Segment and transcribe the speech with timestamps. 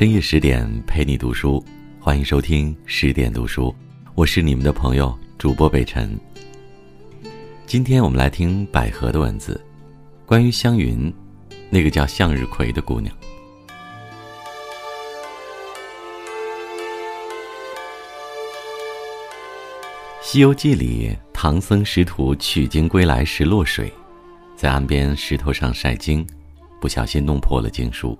[0.00, 1.62] 深夜十点陪你读书，
[2.00, 3.76] 欢迎收听十点读书，
[4.14, 6.18] 我是你们的朋友主播北辰。
[7.66, 9.62] 今天我们来听百合的文字，
[10.24, 11.12] 关于湘云，
[11.68, 13.14] 那个叫向日葵的姑娘。
[20.22, 23.92] 《西游记》里，唐僧师徒取经归来时落水，
[24.56, 26.26] 在岸边石头上晒经，
[26.80, 28.18] 不小心弄破了经书。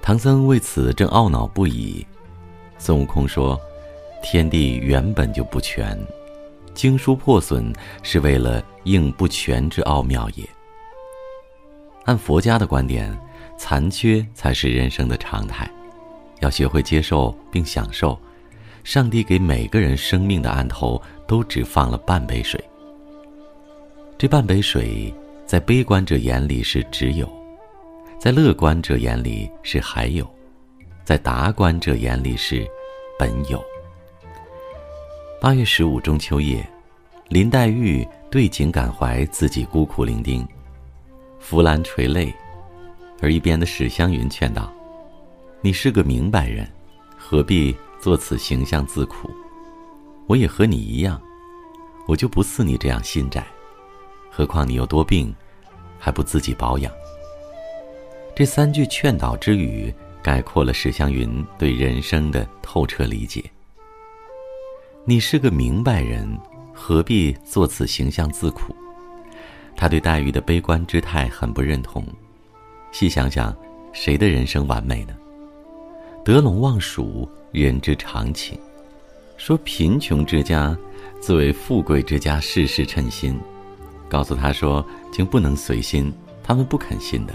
[0.00, 2.06] 唐僧为此正懊恼不已。
[2.78, 3.60] 孙悟空说
[4.22, 5.98] ：“天地原本就不全，
[6.74, 7.72] 经书破损
[8.02, 10.48] 是为了应不全之奥妙也。”
[12.06, 13.14] 按佛家的观点，
[13.58, 15.70] 残缺才是人生的常态，
[16.40, 18.18] 要学会接受并享受。
[18.84, 22.58] 上帝给每个人生命的案头都只放了半杯水。
[24.16, 25.12] 这半杯水，
[25.44, 27.30] 在悲观者眼里是只有，
[28.18, 30.28] 在乐观者眼里是还有，
[31.04, 32.66] 在达观者眼里是
[33.16, 33.64] 本有。
[35.40, 36.68] 八月十五中秋夜，
[37.28, 40.44] 林黛玉对景感怀自己孤苦伶仃，
[41.38, 42.34] 扶栏垂泪，
[43.22, 44.72] 而一边的史湘云劝道
[45.62, 46.68] ：“你是个明白人，
[47.16, 49.28] 何必？”做此形象自苦，
[50.28, 51.20] 我也和你一样，
[52.06, 53.44] 我就不似你这样心窄，
[54.30, 55.34] 何况你又多病，
[55.98, 56.92] 还不自己保养。
[58.38, 63.42] 这三句劝导之语，概括了史湘云对人生的透彻理解。
[65.04, 66.38] 你是个明白人，
[66.72, 68.72] 何必做此形象自苦？
[69.74, 72.06] 他对黛玉的悲观之态很不认同。
[72.92, 73.52] 细想想，
[73.92, 75.16] 谁的人生完美呢？
[76.24, 77.28] 得陇望蜀。
[77.50, 78.56] 人之常情，
[79.36, 80.78] 说贫穷之家
[81.18, 83.36] 自为富贵之家，事事称心。
[84.08, 87.34] 告诉他说，竟不能随心，他们不肯信的，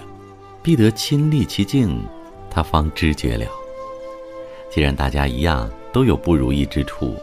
[0.64, 2.02] 必得亲历其境，
[2.50, 3.46] 他方知觉了。
[4.70, 7.14] 既然大家一样都有不如意之处，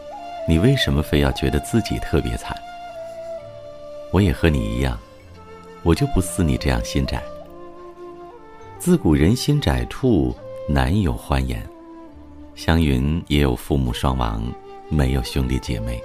[0.48, 2.56] 你为什么非要觉得自己特别惨？
[4.12, 4.96] 我也和你一样，
[5.82, 7.20] 我就不似你这样心窄。
[8.78, 10.32] 自古人心窄处，
[10.68, 11.60] 难有欢颜。
[12.54, 14.40] 湘云也有父母双亡，
[14.88, 16.00] 没有兄弟姐妹。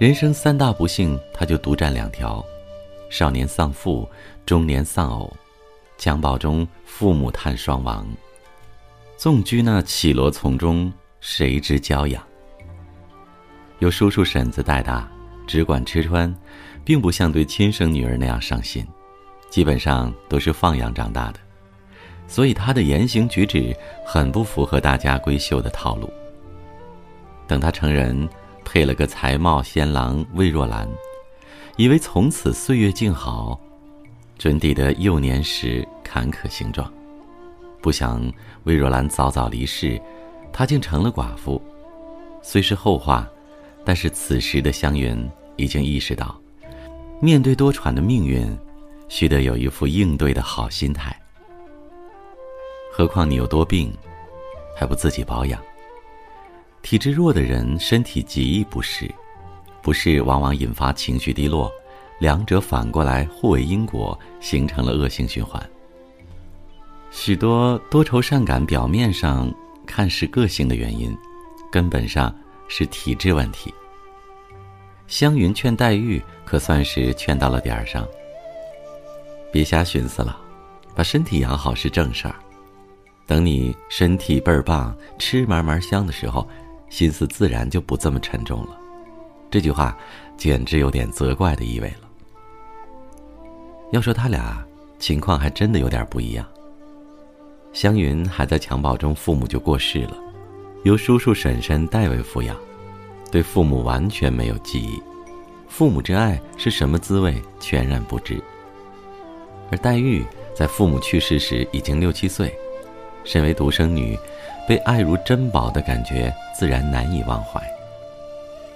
[0.00, 2.42] 人生三大不幸，他就独占两条：
[3.10, 4.08] 少年丧父，
[4.46, 5.30] 中年丧偶。
[5.98, 8.06] 襁褓中父母叹双亡，
[9.16, 12.22] 纵居那绮罗丛中，谁知娇养？
[13.80, 15.10] 有叔叔婶子带大，
[15.44, 16.32] 只管吃穿，
[16.84, 18.86] 并不像对亲生女儿那样上心，
[19.50, 21.40] 基本上都是放养长大的。
[22.28, 23.74] 所以他的言行举止
[24.06, 26.08] 很不符合大家闺秀的套路。
[27.46, 28.28] 等他成人，
[28.64, 30.88] 配了个才貌仙郎魏若兰，
[31.76, 33.58] 以为从此岁月静好，
[34.38, 36.90] 准抵得幼年时坎坷形状。
[37.82, 38.32] 不想
[38.64, 40.00] 魏若兰早早离世，
[40.52, 41.60] 他竟成了寡妇。
[42.40, 43.28] 虽是后话，
[43.84, 46.40] 但是此时的湘云已经意识到，
[47.20, 48.56] 面对多舛的命运，
[49.08, 51.14] 须得有一副应对的好心态。
[52.92, 53.92] 何况你有多病，
[54.76, 55.60] 还不自己保养？
[56.80, 59.12] 体质弱的人身体极易不适，
[59.82, 61.70] 不适往往引发情绪低落，
[62.18, 65.62] 两者反过来互为因果，形成了恶性循环。
[67.10, 69.52] 许多多愁善感，表面上
[69.86, 71.16] 看是个性的原因，
[71.72, 72.34] 根本上
[72.68, 73.72] 是体质问题。
[75.06, 78.06] 湘云劝黛玉，可算是劝到了点儿上。
[79.50, 80.38] 别瞎寻思了，
[80.94, 82.34] 把身体养好是正事儿。
[83.26, 86.46] 等你身体倍儿棒、吃嘛嘛香的时候，
[86.90, 88.78] 心思自然就不这么沉重了。
[89.50, 89.96] 这句话
[90.36, 92.07] 简直有点责怪的意味了。
[93.90, 94.64] 要说他俩
[94.98, 96.46] 情况还真的有点不一样。
[97.72, 100.16] 湘云还在襁褓中，父母就过世了，
[100.84, 102.56] 由叔叔婶婶代为抚养，
[103.30, 105.00] 对父母完全没有记忆，
[105.68, 108.42] 父母之爱是什么滋味全然不知。
[109.70, 110.24] 而黛玉
[110.54, 112.52] 在父母去世时已经六七岁。
[113.24, 114.18] 身为独生女，
[114.66, 117.60] 被爱如珍宝的感觉自然难以忘怀。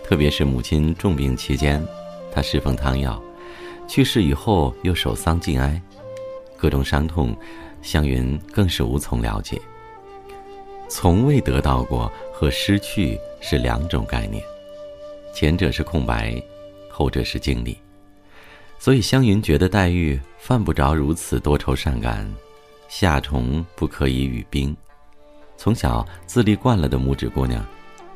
[0.04, 1.82] 特别是母亲重病期间，
[2.30, 3.18] 她侍奉汤药；
[3.86, 5.80] 去世以后又守丧尽哀，
[6.56, 7.36] 各种伤痛，
[7.82, 9.60] 湘云更是无从了解。
[10.88, 14.42] 从未得到过和失去是两种概念，
[15.34, 16.42] 前者是空白，
[16.90, 17.76] 后者是经历。
[18.78, 22.28] 所以湘云觉得黛玉犯不着如此多愁善感。
[22.88, 24.76] 夏虫不可以语冰，
[25.56, 27.64] 从小自立惯了的拇指姑娘，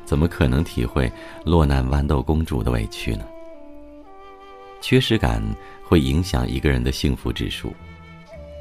[0.05, 1.11] 怎么可能体会
[1.43, 3.25] 落难豌豆公主的委屈呢？
[4.81, 5.41] 缺失感
[5.83, 7.73] 会影响一个人的幸福指数。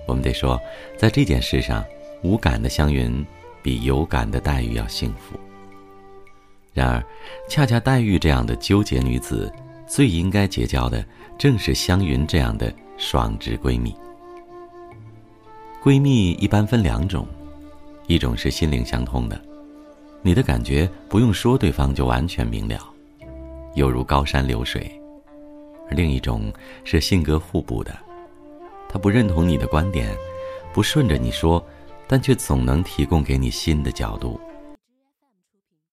[0.07, 0.61] 我们得说，
[0.97, 1.85] 在这件事上，
[2.23, 3.25] 无感的湘云
[3.63, 5.39] 比有感的黛玉要幸福。
[6.73, 7.05] 然而，
[7.49, 9.53] 恰恰黛玉这样的纠结女子，
[9.87, 11.05] 最应该结交的
[11.39, 13.95] 正是湘云这样的爽直闺蜜。
[15.83, 17.27] 闺蜜一般分两种，
[18.07, 19.41] 一种是心灵相通的，
[20.23, 22.79] 你的感觉不用说，对方就完全明了，
[23.75, 24.83] 犹如高山流水；
[25.89, 26.53] 而另一种
[26.85, 27.97] 是性格互补的，
[28.89, 30.17] 他不认同你的观点，
[30.73, 31.65] 不顺着你说，
[32.07, 34.41] 但却总能提供给你新的角度。